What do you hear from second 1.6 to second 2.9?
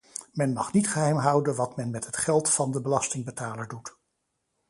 men met het geld van de